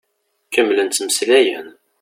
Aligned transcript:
Kemmlen 0.53 0.89
ttmeslayen. 0.89 1.67